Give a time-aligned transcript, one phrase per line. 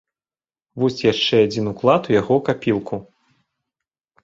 [0.83, 2.95] Вось яшчэ адзін уклад у яго капілку.